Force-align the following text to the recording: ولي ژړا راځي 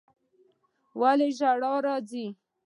ولي 0.99 1.29
ژړا 1.37 1.73
راځي 1.85 2.25